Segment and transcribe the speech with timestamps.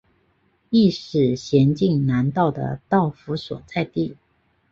[0.71, 4.17] 亦是咸镜南道的道府所在地。